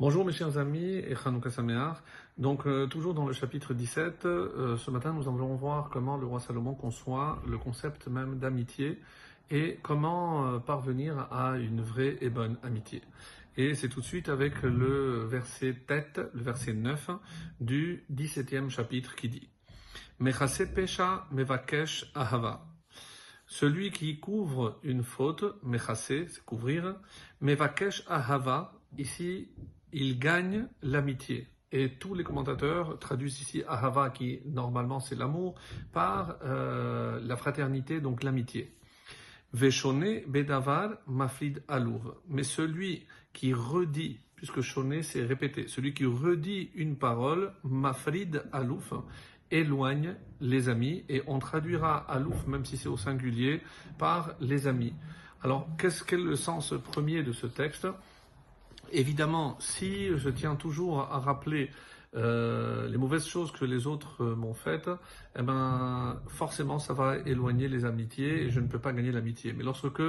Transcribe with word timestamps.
Bonjour 0.00 0.24
mes 0.24 0.32
chers 0.32 0.56
amis 0.56 0.94
et 0.94 1.14
Chanukah 1.14 1.50
Sameach. 1.50 1.98
Donc 2.38 2.66
euh, 2.66 2.86
toujours 2.86 3.12
dans 3.12 3.26
le 3.26 3.34
chapitre 3.34 3.74
17, 3.74 4.24
euh, 4.24 4.78
ce 4.78 4.90
matin 4.90 5.12
nous 5.12 5.28
allons 5.28 5.54
voir 5.56 5.90
comment 5.90 6.16
le 6.16 6.24
roi 6.24 6.40
Salomon 6.40 6.74
conçoit 6.74 7.42
le 7.46 7.58
concept 7.58 8.08
même 8.08 8.38
d'amitié 8.38 8.98
et 9.50 9.78
comment 9.82 10.46
euh, 10.46 10.58
parvenir 10.58 11.30
à 11.30 11.58
une 11.58 11.82
vraie 11.82 12.16
et 12.22 12.30
bonne 12.30 12.56
amitié. 12.62 13.02
Et 13.58 13.74
c'est 13.74 13.90
tout 13.90 14.00
de 14.00 14.06
suite 14.06 14.30
avec 14.30 14.62
le 14.62 15.26
verset 15.26 15.74
tête, 15.86 16.18
le 16.32 16.44
verset 16.44 16.72
9 16.72 17.10
du 17.60 18.06
17e 18.10 18.70
chapitre 18.70 19.14
qui 19.14 19.28
dit 19.28 19.50
Mechase 20.18 20.62
mevakesh 21.30 22.10
ahava. 22.14 22.64
Celui 23.46 23.90
qui 23.90 24.18
couvre 24.18 24.78
une 24.82 25.02
faute, 25.02 25.44
mechase, 25.62 26.04
c'est 26.06 26.42
couvrir, 26.46 26.94
mevakesh 27.42 28.02
ahava, 28.08 28.72
ici 28.96 29.50
il 29.92 30.18
gagne 30.18 30.66
l'amitié. 30.82 31.48
Et 31.72 31.90
tous 31.98 32.14
les 32.14 32.24
commentateurs 32.24 32.98
traduisent 32.98 33.40
ici 33.40 33.62
Ahava, 33.68 34.10
qui 34.10 34.40
normalement 34.46 34.98
c'est 34.98 35.14
l'amour, 35.14 35.54
par 35.92 36.38
euh, 36.42 37.20
la 37.22 37.36
fraternité, 37.36 38.00
donc 38.00 38.24
l'amitié. 38.24 38.74
Veshone 39.52 40.22
Bedavar 40.26 40.90
Mafrid 41.06 41.62
Alour. 41.68 42.16
Mais 42.28 42.42
celui 42.42 43.06
qui 43.32 43.52
redit, 43.52 44.18
puisque 44.34 44.60
Shone 44.60 45.02
c'est 45.02 45.24
répété, 45.24 45.68
celui 45.68 45.94
qui 45.94 46.06
redit 46.06 46.70
une 46.74 46.96
parole, 46.96 47.52
Mafrid 47.62 48.44
Alouf, 48.52 48.92
éloigne 49.50 50.16
les 50.40 50.68
amis, 50.68 51.04
et 51.08 51.22
on 51.26 51.38
traduira 51.38 51.98
Alouf, 51.98 52.46
même 52.46 52.64
si 52.64 52.76
c'est 52.76 52.88
au 52.88 52.96
singulier, 52.96 53.60
par 53.98 54.34
les 54.40 54.66
amis. 54.66 54.94
Alors, 55.42 55.68
qu'est-ce 55.78 56.04
qu'est 56.04 56.16
le 56.16 56.36
sens 56.36 56.74
premier 56.84 57.22
de 57.22 57.32
ce 57.32 57.46
texte? 57.46 57.86
Évidemment, 58.92 59.56
si 59.60 60.08
je 60.18 60.28
tiens 60.28 60.56
toujours 60.56 61.00
à 61.00 61.18
rappeler 61.18 61.70
euh, 62.16 62.88
les 62.88 62.98
mauvaises 62.98 63.26
choses 63.26 63.52
que 63.52 63.64
les 63.64 63.86
autres 63.86 64.24
euh, 64.24 64.34
m'ont 64.34 64.54
faites, 64.54 64.90
eh 65.38 65.42
ben, 65.42 66.20
forcément, 66.26 66.78
ça 66.78 66.92
va 66.92 67.18
éloigner 67.18 67.68
les 67.68 67.84
amitiés 67.84 68.42
et 68.42 68.50
je 68.50 68.58
ne 68.58 68.66
peux 68.66 68.80
pas 68.80 68.92
gagner 68.92 69.12
l'amitié. 69.12 69.52
Mais 69.52 69.62
lorsque 69.62 70.02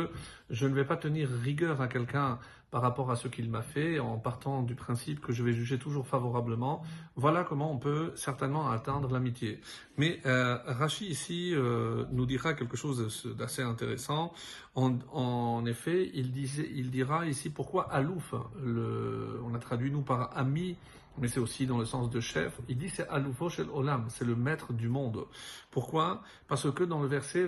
je 0.49 0.67
ne 0.67 0.73
vais 0.73 0.85
pas 0.85 0.97
tenir 0.97 1.29
rigueur 1.29 1.79
à 1.79 1.87
quelqu'un 1.87 2.39
par 2.71 2.81
rapport 2.81 3.11
à 3.11 3.17
ce 3.17 3.27
qu'il 3.27 3.49
m'a 3.49 3.61
fait, 3.61 3.99
en 3.99 4.17
partant 4.17 4.63
du 4.63 4.75
principe 4.75 5.19
que 5.19 5.33
je 5.33 5.43
vais 5.43 5.51
juger 5.51 5.77
toujours 5.77 6.07
favorablement, 6.07 6.81
voilà 7.17 7.43
comment 7.43 7.69
on 7.71 7.77
peut 7.77 8.13
certainement 8.15 8.71
atteindre 8.71 9.11
l'amitié. 9.11 9.59
Mais 9.97 10.21
euh, 10.25 10.57
Rachi 10.65 11.05
ici 11.07 11.51
euh, 11.53 12.05
nous 12.11 12.25
dira 12.25 12.53
quelque 12.53 12.77
chose 12.77 13.35
d'assez 13.37 13.61
intéressant. 13.61 14.31
En, 14.73 15.65
effet, 15.65 16.11
il, 16.13 16.31
disait, 16.31 16.71
il 16.73 16.91
dira 16.91 17.25
ici 17.25 17.49
pourquoi 17.49 17.91
Alouf, 17.91 18.33
le, 18.63 19.40
traduit 19.61 19.91
nous 19.91 20.01
par 20.01 20.35
ami, 20.37 20.75
mais 21.17 21.27
c'est 21.27 21.39
aussi 21.39 21.65
dans 21.65 21.77
le 21.77 21.85
sens 21.85 22.09
de 22.09 22.19
chef. 22.19 22.59
Il 22.67 22.77
dit 22.77 22.89
c'est 22.89 23.07
Aloufo 23.07 23.49
shel 23.49 23.67
Olam, 23.73 24.07
c'est 24.09 24.25
le 24.25 24.35
maître 24.35 24.73
du 24.73 24.89
monde. 24.89 25.25
Pourquoi? 25.69 26.21
Parce 26.47 26.69
que 26.71 26.83
dans 26.83 27.01
le 27.01 27.07
verset 27.07 27.47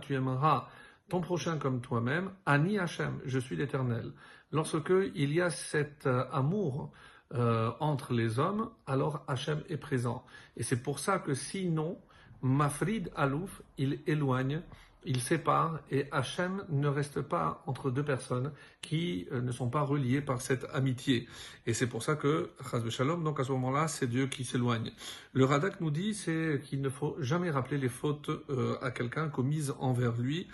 tu 0.00 0.14
aimeras 0.14 0.68
ton 1.08 1.20
prochain 1.20 1.58
comme 1.58 1.80
toi-même, 1.80 2.30
Ani 2.46 2.78
Hachem, 2.78 3.20
je 3.24 3.38
suis 3.38 3.56
l'Éternel. 3.56 4.12
Lorsque 4.52 4.92
il 5.14 5.32
y 5.32 5.40
a 5.40 5.50
cet 5.50 6.06
euh, 6.06 6.24
amour 6.32 6.90
euh, 7.34 7.70
entre 7.80 8.12
les 8.12 8.38
hommes, 8.38 8.70
alors 8.86 9.24
Hachem 9.26 9.62
est 9.68 9.76
présent. 9.76 10.24
Et 10.56 10.62
c'est 10.62 10.82
pour 10.82 10.98
ça 10.98 11.18
que 11.18 11.34
sinon, 11.34 11.98
Mafrid 12.42 13.10
Alouf, 13.16 13.62
il 13.78 14.00
éloigne 14.06 14.62
il 15.04 15.20
sépare 15.20 15.80
et 15.90 16.06
Hachem 16.10 16.64
ne 16.68 16.88
reste 16.88 17.20
pas 17.20 17.62
entre 17.66 17.90
deux 17.90 18.02
personnes 18.02 18.52
qui 18.82 19.26
euh, 19.32 19.40
ne 19.40 19.52
sont 19.52 19.70
pas 19.70 19.82
reliées 19.82 20.20
par 20.20 20.40
cette 20.40 20.66
amitié. 20.72 21.28
Et 21.66 21.74
c'est 21.74 21.86
pour 21.86 22.02
ça 22.02 22.16
que, 22.16 22.50
Shalom, 22.90 23.22
donc 23.24 23.40
à 23.40 23.44
ce 23.44 23.52
moment-là, 23.52 23.88
c'est 23.88 24.06
Dieu 24.06 24.26
qui 24.26 24.44
s'éloigne. 24.44 24.92
Le 25.32 25.44
Radak 25.44 25.80
nous 25.80 25.90
dit 25.90 26.14
c'est 26.14 26.60
qu'il 26.64 26.80
ne 26.80 26.88
faut 26.88 27.16
jamais 27.20 27.50
rappeler 27.50 27.78
les 27.78 27.88
fautes 27.88 28.30
euh, 28.50 28.76
à 28.82 28.90
quelqu'un 28.90 29.28
commises 29.28 29.74
envers 29.78 30.16
lui 30.16 30.48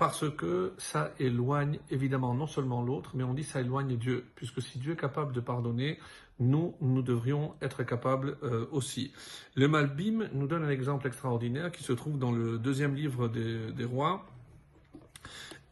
parce 0.00 0.30
que 0.30 0.72
ça 0.78 1.12
éloigne 1.20 1.78
évidemment 1.90 2.32
non 2.32 2.46
seulement 2.46 2.82
l'autre, 2.82 3.10
mais 3.12 3.22
on 3.22 3.34
dit 3.34 3.44
ça 3.44 3.60
éloigne 3.60 3.98
Dieu, 3.98 4.24
puisque 4.34 4.62
si 4.62 4.78
Dieu 4.78 4.94
est 4.94 4.96
capable 4.96 5.34
de 5.34 5.40
pardonner, 5.40 5.98
nous, 6.38 6.74
nous 6.80 7.02
devrions 7.02 7.54
être 7.60 7.82
capables 7.82 8.38
euh, 8.42 8.64
aussi. 8.72 9.12
Le 9.56 9.68
Malbim 9.68 10.30
nous 10.32 10.46
donne 10.46 10.64
un 10.64 10.70
exemple 10.70 11.06
extraordinaire 11.06 11.70
qui 11.70 11.82
se 11.82 11.92
trouve 11.92 12.18
dans 12.18 12.32
le 12.32 12.56
deuxième 12.58 12.94
livre 12.94 13.28
des, 13.28 13.84
rois. 13.84 14.24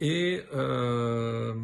Et 0.02 0.42
euh, 0.52 1.54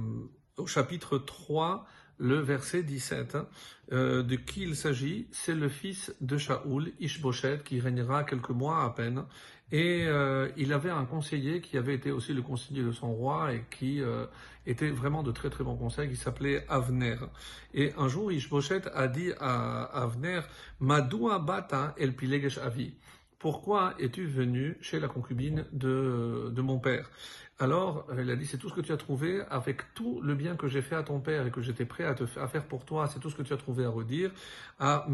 au 0.57 0.67
chapitre 0.67 1.19
3, 1.19 1.87
le 2.19 2.41
verset 2.41 2.83
17, 2.83 3.35
hein, 3.35 3.47
euh, 3.93 4.23
de 4.23 4.37
qui 4.37 4.63
il 4.63 4.77
s'agit? 4.77 5.27
C'est 5.33 5.55
le 5.55 5.69
fils 5.69 6.15
de 6.21 6.39
Shaoul, 6.39 6.93
Ishboshet, 7.01 7.61
qui 7.65 7.81
régnera 7.81 8.25
quelques 8.25 8.51
mois 8.51 8.85
à 8.85 8.91
peine. 8.91 9.25
Et 9.73 10.05
euh, 10.07 10.49
il 10.57 10.73
avait 10.73 10.91
un 10.91 11.05
conseiller 11.05 11.61
qui 11.61 11.79
avait 11.79 11.95
été 11.95 12.11
aussi 12.11 12.33
le 12.33 12.43
conseiller 12.43 12.83
de 12.83 12.93
son 12.93 13.13
roi 13.13 13.55
et 13.55 13.65
qui 13.71 14.01
euh, 14.01 14.27
était 14.67 14.91
vraiment 14.91 15.23
de 15.23 15.33
très 15.33 15.51
très 15.51 15.65
bons 15.65 15.77
conseils, 15.77 16.09
qui 16.09 16.17
s'appelait 16.17 16.65
Avner. 16.69 17.17
Et 17.73 17.93
un 17.97 18.09
jour, 18.09 18.31
Ishboshet 18.31 18.83
a 18.95 19.09
dit 19.09 19.33
à 19.41 19.83
Avner, 19.85 20.41
Madoua 20.81 21.39
bata 21.39 21.95
el 21.99 22.15
pilegesh 22.15 22.59
avi. 22.59 22.95
Pourquoi 23.45 23.93
es-tu 23.99 24.25
venu 24.25 24.79
chez 24.81 24.99
la 24.99 25.07
concubine 25.07 25.67
de, 25.71 26.51
de 26.51 26.63
mon 26.63 26.79
père? 26.79 27.11
Alors, 27.59 28.07
il 28.19 28.31
a 28.31 28.37
dit, 28.37 28.47
c'est 28.47 28.57
tout 28.57 28.71
ce 28.71 28.75
que 28.75 28.81
tu 28.81 28.91
as 28.91 28.97
trouvé, 28.97 29.43
avec 29.51 29.93
tout 29.93 30.23
le 30.23 30.35
bien 30.35 30.57
que 30.57 30.67
j'ai 30.67 30.81
fait 30.81 30.95
à 30.95 31.03
ton 31.03 31.21
père 31.21 31.47
et 31.47 31.51
que 31.51 31.61
j'étais 31.61 31.85
prêt 31.85 32.05
à, 32.05 32.15
te, 32.15 32.25
faire 32.25 32.67
pour 32.67 32.87
toi, 32.87 33.07
c'est 33.07 33.21
tout 33.21 33.29
ce 33.29 33.37
que 33.37 33.43
tu 33.43 33.53
as 33.53 33.59
trouvé 33.59 33.85
à 33.85 33.91
redire. 33.91 34.31
À. 34.79 35.07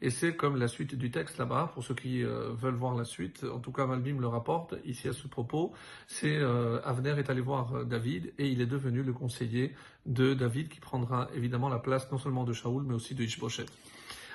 Et 0.00 0.08
c'est 0.08 0.34
comme 0.34 0.56
la 0.56 0.66
suite 0.66 0.94
du 0.94 1.10
texte 1.10 1.36
là-bas, 1.36 1.72
pour 1.74 1.84
ceux 1.84 1.94
qui 1.94 2.24
euh, 2.24 2.54
veulent 2.54 2.74
voir 2.74 2.94
la 2.94 3.04
suite, 3.04 3.44
en 3.44 3.58
tout 3.58 3.72
cas 3.72 3.84
Malbim 3.84 4.18
le 4.18 4.28
rapporte 4.28 4.76
ici 4.86 5.08
à 5.08 5.12
ce 5.12 5.28
propos, 5.28 5.74
c'est 6.06 6.38
euh, 6.38 6.80
Avner 6.84 7.18
est 7.18 7.28
allé 7.28 7.42
voir 7.42 7.74
euh, 7.74 7.84
David 7.84 8.32
et 8.38 8.48
il 8.48 8.62
est 8.62 8.66
devenu 8.66 9.02
le 9.02 9.12
conseiller 9.12 9.74
de 10.06 10.32
David 10.32 10.70
qui 10.70 10.80
prendra 10.80 11.28
évidemment 11.34 11.68
la 11.68 11.80
place 11.80 12.10
non 12.10 12.16
seulement 12.16 12.44
de 12.44 12.54
Shaoul 12.54 12.84
mais 12.86 12.94
aussi 12.94 13.14
de 13.14 13.24
Ishboshet. 13.24 13.66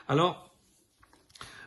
Alors, 0.08 0.53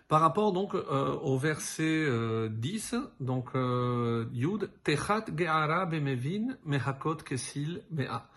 par 0.08 0.20
rapport 0.20 0.52
donc 0.52 0.74
euh, 0.74 1.16
au 1.20 1.36
verset 1.36 1.82
euh, 1.82 2.48
10, 2.48 2.94
donc 3.20 3.48
euh, 3.54 4.26
Yud, 4.32 4.70
Techat 4.84 5.24
Ge'ara 5.36 5.86
Bemevin 5.86 6.56
Mehakot 6.64 7.16
Kesil 7.16 7.82
Mea. 7.90 8.28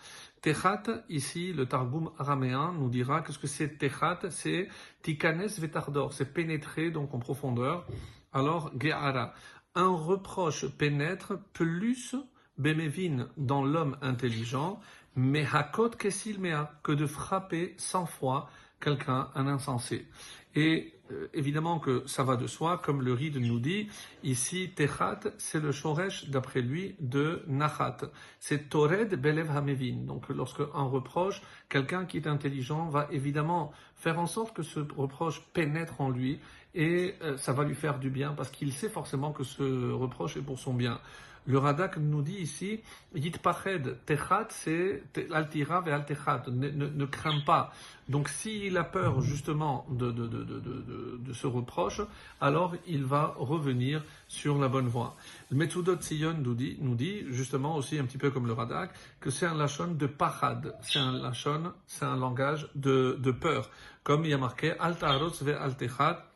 Techat, 0.42 1.04
ici, 1.08 1.52
le 1.52 1.66
Targum 1.66 2.10
araméen 2.18 2.72
nous 2.72 2.88
dira 2.88 3.20
que 3.20 3.32
ce 3.32 3.38
que 3.38 3.46
c'est 3.46 3.78
Techat, 3.78 4.30
c'est 4.30 4.68
Tikanes 5.02 5.46
Vetardor, 5.46 6.12
c'est 6.12 6.32
pénétrer 6.32 6.90
donc 6.90 7.14
en 7.14 7.18
profondeur. 7.18 7.86
Alors, 8.32 8.72
Ge'ara, 8.78 9.34
un 9.74 9.94
reproche 9.94 10.66
pénètre 10.66 11.34
plus 11.52 12.16
Bemevin 12.58 13.28
dans 13.36 13.64
l'homme 13.64 13.96
intelligent, 14.02 14.80
Mehakot 15.14 15.90
Kesil 15.90 16.40
Mea, 16.40 16.72
que 16.82 16.92
de 16.92 17.06
frapper 17.06 17.74
sans 17.76 18.06
froid 18.06 18.50
quelqu'un, 18.80 19.28
un 19.34 19.46
insensé. 19.46 20.06
Et 20.54 20.94
euh, 21.10 21.28
évidemment 21.34 21.78
que 21.78 22.06
ça 22.06 22.22
va 22.22 22.36
de 22.36 22.46
soi, 22.46 22.78
comme 22.78 23.02
le 23.02 23.12
Ride 23.12 23.36
nous 23.36 23.60
dit, 23.60 23.88
ici, 24.22 24.70
Techat, 24.74 25.20
c'est 25.38 25.60
le 25.60 25.72
Shoresh, 25.72 26.28
d'après 26.30 26.62
lui, 26.62 26.96
de 27.00 27.42
Nachat. 27.46 27.98
C'est 28.38 28.68
Tored 28.68 29.14
Belev 29.14 29.50
Hamevin. 29.50 30.06
Donc, 30.06 30.28
lorsque 30.28 30.60
un 30.74 30.84
reproche, 30.84 31.42
quelqu'un 31.68 32.04
qui 32.04 32.16
est 32.16 32.26
intelligent 32.26 32.88
va 32.88 33.08
évidemment 33.10 33.72
faire 33.96 34.18
en 34.18 34.26
sorte 34.26 34.54
que 34.54 34.62
ce 34.62 34.80
reproche 34.96 35.42
pénètre 35.52 36.00
en 36.00 36.10
lui 36.10 36.40
et 36.74 37.14
euh, 37.22 37.36
ça 37.36 37.52
va 37.52 37.64
lui 37.64 37.74
faire 37.74 37.98
du 37.98 38.10
bien 38.10 38.32
parce 38.32 38.50
qu'il 38.50 38.72
sait 38.72 38.88
forcément 38.88 39.32
que 39.32 39.44
ce 39.44 39.92
reproche 39.92 40.36
est 40.36 40.42
pour 40.42 40.58
son 40.58 40.74
bien. 40.74 41.00
Le 41.46 41.58
Radak 41.58 41.96
nous 41.96 42.22
dit 42.22 42.36
ici, 42.36 42.80
Yit 43.14 43.38
Pached, 43.38 44.04
Techat, 44.04 44.48
c'est 44.50 45.02
Altira 45.32 45.82
et 45.86 45.90
Altechat, 45.90 46.44
ne, 46.48 47.04
crains 47.06 47.40
pas. 47.40 47.72
Donc 48.08 48.28
s'il 48.28 48.76
a 48.76 48.84
peur 48.84 49.22
justement 49.22 49.86
de, 49.90 51.32
ce 51.32 51.46
reproche, 51.46 52.02
alors 52.40 52.74
il 52.86 53.04
va 53.04 53.34
revenir 53.38 54.04
sur 54.28 54.58
la 54.58 54.68
bonne 54.68 54.88
voie. 54.88 55.16
Le 55.50 55.56
Metsudot 55.56 56.00
Sion 56.00 56.34
nous 56.34 56.54
dit, 56.54 56.76
nous 56.80 56.94
dit, 56.94 57.24
justement 57.30 57.76
aussi 57.76 57.98
un 57.98 58.04
petit 58.04 58.18
peu 58.18 58.30
comme 58.30 58.46
le 58.46 58.52
Radak, 58.52 58.90
que 59.18 59.30
c'est 59.30 59.46
un 59.46 59.54
lachon 59.54 59.94
de 59.94 60.06
Pachad, 60.06 60.74
c'est 60.82 60.98
un 60.98 61.12
lachon, 61.12 61.72
c'est 61.86 62.04
un 62.04 62.16
langage 62.16 62.68
de, 62.74 63.16
peur. 63.32 63.70
Comme 64.02 64.24
il 64.24 64.30
y 64.30 64.34
a 64.34 64.38
marqué, 64.38 64.72
Altaros 64.78 65.42
ve 65.42 65.56
Altechat, 65.58 66.29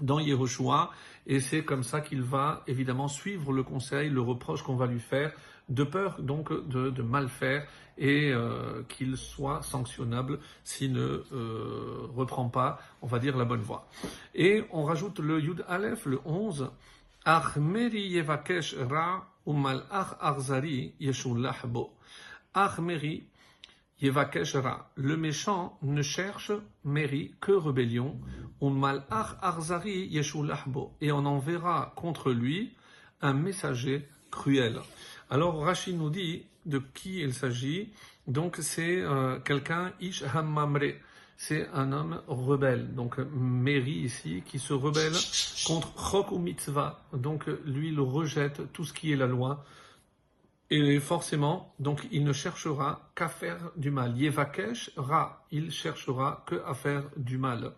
dans 0.00 0.18
Yehoshua, 0.18 0.90
et 1.26 1.40
c'est 1.40 1.64
comme 1.64 1.82
ça 1.82 2.00
qu'il 2.00 2.22
va 2.22 2.62
évidemment 2.66 3.08
suivre 3.08 3.52
le 3.52 3.62
conseil, 3.62 4.10
le 4.10 4.20
reproche 4.20 4.62
qu'on 4.62 4.76
va 4.76 4.86
lui 4.86 5.00
faire, 5.00 5.32
de 5.68 5.84
peur 5.84 6.20
donc 6.20 6.52
de, 6.68 7.02
mal 7.02 7.28
faire 7.28 7.66
et 7.96 8.30
euh, 8.32 8.82
qu'il 8.88 9.16
soit 9.16 9.62
sanctionnable 9.62 10.40
s'il 10.62 10.92
ne 10.92 11.24
euh, 11.32 12.06
reprend 12.14 12.48
pas, 12.48 12.78
on 13.02 13.06
va 13.06 13.18
dire, 13.18 13.36
la 13.36 13.44
bonne 13.44 13.62
voie. 13.62 13.86
Et 14.34 14.64
on 14.72 14.84
rajoute 14.84 15.20
le 15.20 15.40
Yud 15.40 15.64
Aleph, 15.68 16.06
le 16.06 16.20
11, 16.24 16.70
Achmeri 17.24 18.08
Yevakesh 18.08 18.74
Ra 18.74 19.26
Umalach 19.46 20.16
Arzari 20.20 20.94
Yeshullah 21.00 21.56
Bo. 21.66 21.94
Armeri, 22.52 23.24
Le 24.02 25.16
méchant 25.16 25.78
ne 25.82 26.02
cherche 26.02 26.52
Meri 26.84 27.34
que 27.40 27.52
rébellion. 27.52 28.18
Arzari. 28.60 30.10
Et 31.00 31.12
on 31.12 31.26
enverra 31.26 31.92
contre 31.96 32.32
lui 32.32 32.74
un 33.22 33.32
messager 33.32 34.08
cruel. 34.30 34.80
Alors 35.30 35.62
Rachid 35.62 35.96
nous 35.96 36.10
dit 36.10 36.44
de 36.66 36.82
qui 36.94 37.20
il 37.20 37.34
s'agit. 37.34 37.92
Donc 38.26 38.56
c'est 38.60 39.00
euh, 39.00 39.38
quelqu'un, 39.40 39.92
Ish 40.00 40.22
Hammamre. 40.34 40.94
C'est 41.36 41.68
un 41.72 41.92
homme 41.92 42.22
rebelle. 42.26 42.94
Donc 42.94 43.18
Meri 43.18 43.92
ici, 43.92 44.42
qui 44.46 44.58
se 44.58 44.72
rebelle 44.72 45.14
contre 45.66 45.92
Chok 45.98 46.32
ou 46.32 46.38
Mitzvah. 46.38 47.04
Donc 47.12 47.46
lui, 47.64 47.88
il 47.88 48.00
rejette 48.00 48.72
tout 48.72 48.84
ce 48.84 48.92
qui 48.92 49.12
est 49.12 49.16
la 49.16 49.26
loi. 49.26 49.64
Et 50.70 50.98
forcément, 50.98 51.74
donc 51.78 52.06
il 52.10 52.24
ne 52.24 52.32
cherchera 52.32 53.10
qu'à 53.14 53.28
faire 53.28 53.70
du 53.76 53.90
mal. 53.90 54.16
Yevakesh 54.16 54.92
ra, 54.96 55.44
il 55.50 55.70
cherchera 55.70 56.42
que 56.46 56.62
à 56.66 56.74
faire 56.74 57.04
du 57.16 57.36
mal. 57.36 57.72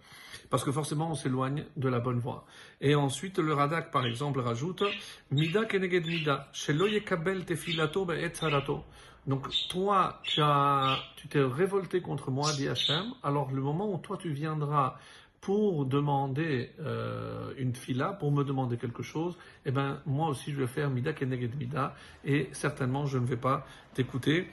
Parce 0.50 0.62
que 0.62 0.70
forcément, 0.70 1.10
on 1.10 1.14
s'éloigne 1.14 1.64
de 1.76 1.88
la 1.88 1.98
bonne 1.98 2.20
voie. 2.20 2.46
Et 2.80 2.94
ensuite, 2.94 3.38
le 3.38 3.52
Radak, 3.52 3.90
par 3.90 4.06
exemple, 4.06 4.40
rajoute 4.40 4.84
Mida 5.32 5.64
keneged 5.64 6.06
mida, 6.06 6.48
yekabel 6.68 7.44
tefilato 7.44 8.06
sarato. 8.32 8.84
Donc, 9.26 9.48
toi, 9.68 10.20
tu 10.22 10.40
as, 10.40 10.98
tu 11.16 11.26
t'es 11.26 11.42
révolté 11.42 12.00
contre 12.00 12.30
moi, 12.30 12.52
dit 12.52 12.68
Hachem. 12.68 13.12
Alors, 13.24 13.50
le 13.50 13.60
moment 13.60 13.92
où 13.92 13.98
toi, 13.98 14.16
tu 14.16 14.30
viendras 14.30 14.96
pour 15.46 15.86
demander 15.86 16.72
euh, 16.80 17.52
une 17.56 17.72
fila, 17.72 18.08
pour 18.12 18.32
me 18.32 18.42
demander 18.42 18.76
quelque 18.76 19.04
chose, 19.04 19.38
eh 19.64 19.70
ben 19.70 20.00
moi 20.04 20.28
aussi 20.28 20.50
je 20.50 20.58
vais 20.58 20.66
faire 20.66 20.90
mida 20.90 21.12
keneged 21.12 21.54
mida, 21.56 21.94
et 22.24 22.48
certainement 22.50 23.06
je 23.06 23.16
ne 23.18 23.26
vais 23.26 23.36
pas 23.36 23.64
t'écouter. 23.94 24.48